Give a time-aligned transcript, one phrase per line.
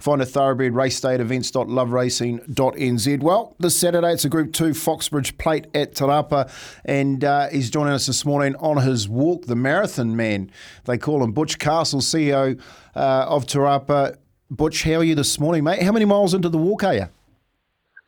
[0.00, 3.20] Find a thoroughbred race day at events.loveracing.nz.
[3.20, 6.50] Well, this Saturday it's a Group 2 Foxbridge Plate at Te Rapa,
[6.86, 10.50] and uh, he's joining us this morning on his walk, the marathon man.
[10.86, 12.58] They call him Butch Castles, CEO
[12.96, 14.16] uh, of Te Rapa.
[14.50, 15.82] Butch, how are you this morning, mate?
[15.82, 17.08] How many miles into the walk are you?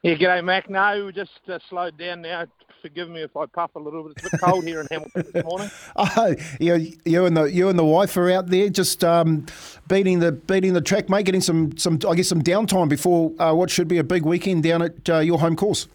[0.02, 0.68] Yeah, g'day, Mac.
[0.68, 2.46] No, we just uh, slowed down now
[2.82, 4.14] forgive me if I puff a little bit.
[4.16, 5.70] It's a bit cold here in Hamilton this morning.
[5.96, 9.46] oh, you, you and the you and the wife are out there just um,
[9.88, 11.24] beating the beating the track, mate.
[11.24, 14.64] Getting some some I guess some downtime before uh, what should be a big weekend
[14.64, 15.86] down at uh, your home course.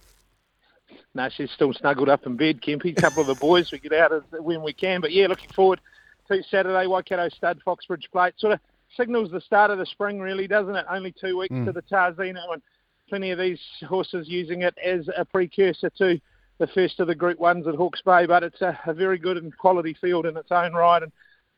[1.13, 2.97] No, she's still snuggled up in bed, Kempy.
[2.97, 5.81] A couple of the boys we get out when we can, but yeah, looking forward
[6.29, 6.87] to Saturday.
[6.87, 8.59] Waikato Stud Foxbridge Plate sort of
[8.95, 10.85] signals the start of the spring, really, doesn't it?
[10.89, 11.65] Only two weeks mm.
[11.65, 12.61] to the Tarzino and
[13.07, 16.19] plenty of these horses using it as a precursor to
[16.59, 19.37] the first of the Group Ones at Hawke's Bay, but it's a, a very good
[19.37, 21.03] and quality field in its own right.
[21.03, 21.11] And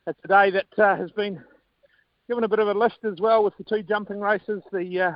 [0.06, 1.42] it's a day that uh, has been
[2.28, 4.62] given a bit of a lift as well with the two jumping races.
[4.72, 5.12] The uh,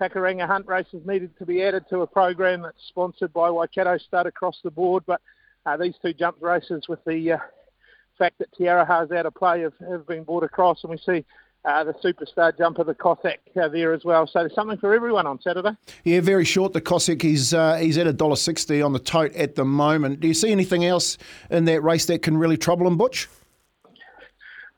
[0.00, 4.26] Pakuranga Hunt races needed to be added to a program that's sponsored by Waikato Stud
[4.26, 5.20] across the board, but
[5.66, 7.38] uh, these two jump races with the uh,
[8.18, 11.24] fact that Te Aroha's out of play have, have been brought across, and we see
[11.64, 14.26] uh, the superstar jumper, the Cossack, uh, there as well.
[14.26, 15.76] So there's something for everyone on Saturday.
[16.04, 16.72] Yeah, very short.
[16.72, 20.20] The Cossack, is uh, he's at a dollar sixty on the tote at the moment.
[20.20, 21.18] Do you see anything else
[21.50, 23.28] in that race that can really trouble him, Butch?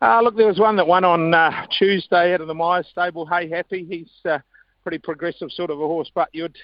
[0.02, 3.24] Uh, look, there was one that won on uh, Tuesday out of the Myers stable.
[3.24, 3.86] Hey, happy.
[3.88, 4.38] He's uh,
[4.82, 6.58] pretty progressive sort of a horse, but you'd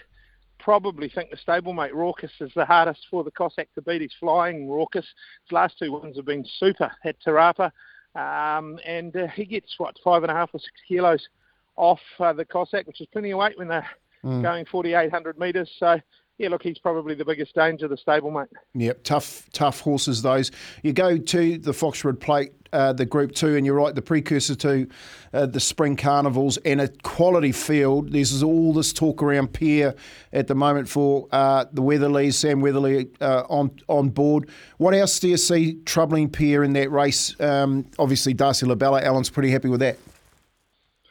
[0.58, 4.02] probably think the stablemate Raucous is the hardest for the Cossack to beat.
[4.02, 5.06] He's flying Raucous.
[5.46, 7.72] His last two wins have been super at Te Rapa.
[8.14, 11.28] Um, and uh, he gets, what, five and a half or six kilos
[11.76, 13.86] off uh, the Cossack, which is plenty of weight when they're
[14.24, 14.42] mm.
[14.42, 15.70] going 4,800 metres.
[15.78, 15.98] So,
[16.40, 18.48] yeah, look, he's probably the biggest danger, the stablemate.
[18.72, 20.50] Yep, tough, tough horses, those.
[20.82, 24.54] You go to the Foxwood Plate uh, the Group 2, and you're right, the precursor
[24.54, 24.88] to
[25.34, 28.12] uh, the Spring Carnivals and a quality field.
[28.12, 29.94] There's all this talk around Peer
[30.32, 34.48] at the moment for uh, the Weatherlys, Sam Weatherly uh, on, on board.
[34.78, 37.38] What else do you see troubling Peer in that race?
[37.38, 39.98] Um, obviously, Darcy Labella, Alan's pretty happy with that.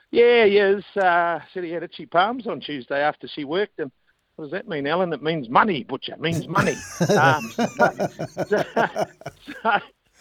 [0.10, 0.84] Yeah, he is.
[0.96, 3.92] Uh, said he had itchy palms on Tuesday after she worked, and
[4.40, 5.12] what does that mean, Alan?
[5.12, 6.14] It means money, Butcher.
[6.14, 6.72] It means money.
[7.20, 8.64] um, so,
[9.62, 9.80] so,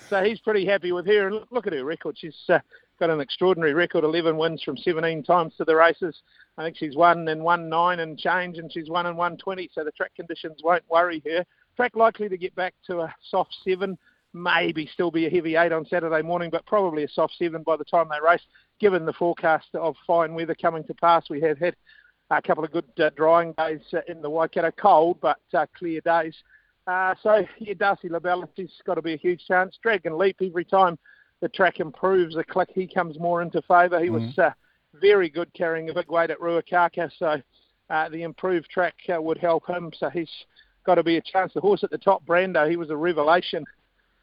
[0.09, 1.29] so, he's pretty happy with her.
[1.29, 2.19] And look, look at her record.
[2.19, 2.59] She's uh,
[2.99, 6.21] got an extraordinary record 11 wins from 17 times to the races.
[6.57, 9.71] I think she's won and won nine and change, and she's won and won 20.
[9.73, 11.47] So the track conditions won't worry her.
[11.77, 13.97] Track likely to get back to a soft seven,
[14.35, 17.77] maybe still be a heavy eight on Saturday morning, but probably a soft seven by
[17.77, 18.43] the time they race,
[18.81, 21.31] given the forecast of fine weather coming to pass.
[21.31, 21.77] We have had
[22.31, 26.01] a couple of good uh, drying days uh, in the Waikato, cold but uh, clear
[26.03, 26.35] days.
[26.87, 29.79] Uh, so, yeah, Darcy Labella, he's got to be a huge chance.
[29.83, 30.99] Dragon Leap, every time
[31.41, 34.01] the track improves a click, he comes more into favour.
[34.01, 34.27] He mm-hmm.
[34.27, 34.51] was uh,
[34.95, 37.41] very good carrying a big weight at Ruakaka, so
[37.91, 39.91] uh, the improved track uh, would help him.
[39.99, 40.31] So he's
[40.85, 41.53] got to be a chance.
[41.55, 43.65] The horse at the top, Brando, he was a revelation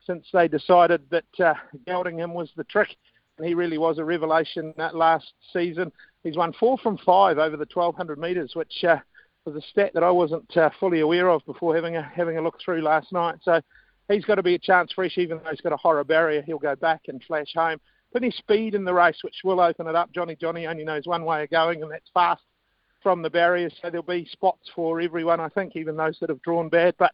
[0.05, 1.53] since they decided that uh,
[1.85, 2.95] gelding him was the trick.
[3.37, 5.91] And he really was a revelation that last season.
[6.25, 8.97] He's won four from five over the 1200 metres, which uh,
[9.45, 12.41] was a stat that I wasn't uh, fully aware of before having a having a
[12.41, 13.35] look through last night.
[13.43, 13.61] So
[14.09, 16.41] he's got to be a chance fresh, even though he's got a horror barrier.
[16.41, 17.79] He'll go back and flash home.
[18.11, 20.11] Plenty speed in the race, which will open it up.
[20.13, 22.41] Johnny Johnny only knows one way of going, and that's fast
[23.03, 23.73] from the barriers.
[23.79, 26.95] So there'll be spots for everyone, I think, even those that have drawn bad.
[26.97, 27.11] But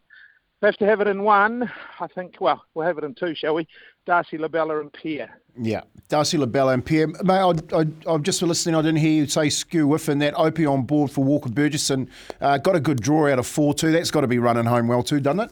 [0.62, 1.70] we have to have it in one.
[1.98, 3.66] I think, well, we'll have it in two, shall we?
[4.06, 5.40] Darcy Labella and Pierre.
[5.60, 7.08] Yeah, Darcy Labella and Pierre.
[7.08, 8.76] Mate, I, I, I'm just listening.
[8.76, 12.08] I didn't hear you say Skew Whiff and that Opie on board for Walker Burgesson.
[12.40, 13.90] Uh, got a good draw out of 4 2.
[13.90, 15.50] That's got to be running home well too, doesn't it?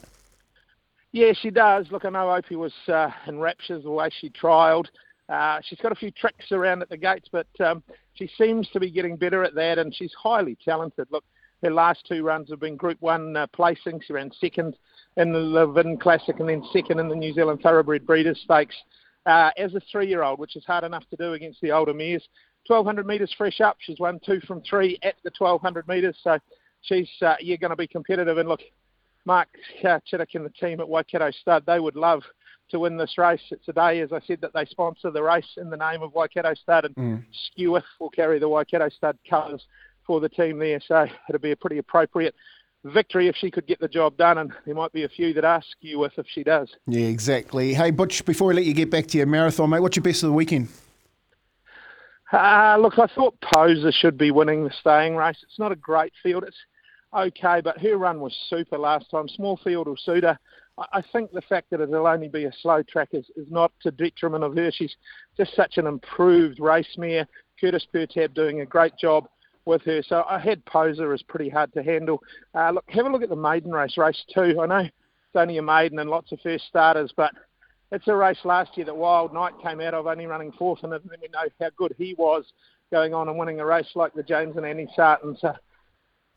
[1.12, 1.86] Yeah, she does.
[1.90, 4.86] Look, I know Opie was uh, in raptures the way she trialled.
[5.28, 7.82] Uh, she's got a few tricks around at the gates, but um,
[8.14, 11.08] she seems to be getting better at that, and she's highly talented.
[11.10, 11.24] Look,
[11.62, 14.02] her last two runs have been Group 1 uh, placings.
[14.06, 14.76] She ran second
[15.16, 18.76] in the Levin Classic and then second in the New Zealand Thoroughbred Breeders' Stakes
[19.26, 22.26] uh, as a three-year-old, which is hard enough to do against the older mares.
[22.66, 23.76] 1,200 metres fresh up.
[23.80, 26.38] She's won two from three at the 1,200 metres, so
[26.82, 28.38] she's uh, you're going to be competitive.
[28.38, 28.60] And look,
[29.24, 29.48] Mark
[29.84, 32.22] uh, Chittick and the team at Waikato Stud, they would love
[32.70, 33.40] to win this race.
[33.50, 36.12] It's a day, as I said, that they sponsor the race in the name of
[36.12, 37.24] Waikato Stud, and mm.
[37.98, 39.64] Will carry the Waikato Stud colours
[40.10, 40.80] for the team there.
[40.88, 42.34] So it'll be a pretty appropriate
[42.82, 45.44] victory if she could get the job done, and there might be a few that
[45.44, 46.68] ask you with if she does.
[46.88, 47.74] Yeah, exactly.
[47.74, 50.24] Hey, Butch, before we let you get back to your marathon, mate, what's your best
[50.24, 50.66] of the weekend?
[52.32, 55.36] Uh, look, I thought Poser should be winning the staying race.
[55.44, 56.42] It's not a great field.
[56.42, 56.56] It's
[57.14, 59.28] okay, but her run was super last time.
[59.28, 60.36] Small field will suit her.
[60.92, 63.92] I think the fact that it'll only be a slow track is, is not to
[63.92, 64.72] detriment of her.
[64.72, 64.96] She's
[65.36, 67.28] just such an improved race mare.
[67.60, 69.28] Curtis Pertab doing a great job
[69.70, 70.02] with her.
[70.02, 72.22] So I had Posa as pretty hard to handle.
[72.54, 74.60] Uh, look, have a look at the maiden race, race two.
[74.60, 77.32] I know it's only a maiden and lots of first starters, but
[77.92, 80.92] it's a race last year that Wild Knight came out of, only running fourth, and
[80.92, 82.44] then we know how good he was
[82.90, 85.36] going on and winning a race like the James and Annie Sarton.
[85.40, 85.54] So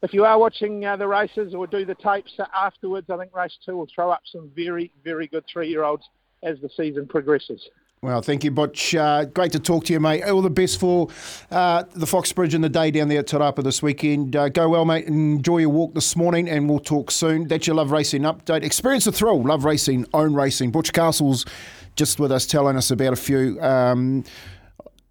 [0.03, 3.57] if you are watching uh, the races or do the tapes afterwards, I think race
[3.65, 6.03] two will throw up some very, very good three-year-olds
[6.43, 7.67] as the season progresses.
[8.03, 8.93] Well, thank you, Butch.
[8.93, 10.23] Uh, great to talk to you, mate.
[10.23, 11.07] All the best for
[11.49, 14.35] uh, the Foxbridge and the day down there at Te Rapa this weekend.
[14.35, 15.05] Uh, go well, mate.
[15.05, 17.47] Enjoy your walk this morning, and we'll talk soon.
[17.47, 18.63] That's your Love Racing update.
[18.63, 19.41] Experience the thrill.
[19.41, 20.71] Love Racing, own racing.
[20.71, 21.45] Butch Castles
[21.95, 23.57] just with us telling us about a few.
[23.61, 24.25] Um,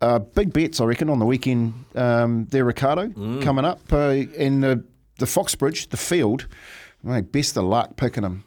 [0.02, 3.40] uh, big bets, I reckon, on the weekend um, there, Ricardo, mm.
[3.40, 3.80] coming up.
[3.90, 4.84] Uh, in the,
[5.16, 6.46] the Foxbridge, the field,
[7.02, 8.44] mate, best of luck picking them.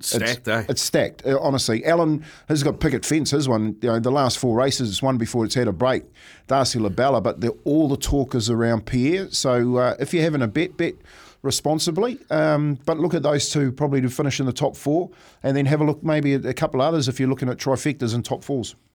[0.00, 0.64] Stacked, it's, eh?
[0.68, 1.84] It's stacked, uh, honestly.
[1.84, 3.76] Alan has got picket fence, his one.
[3.82, 6.04] You know, the last four races, it's one before it's had a break.
[6.46, 9.28] Darcy Labella, but they're all the talk is around Pierre.
[9.30, 10.94] So uh, if you're having a bet, bet
[11.42, 12.18] responsibly.
[12.30, 15.10] Um, but look at those two probably to finish in the top four,
[15.42, 18.14] and then have a look maybe at a couple others if you're looking at trifectas
[18.14, 18.74] and top fours.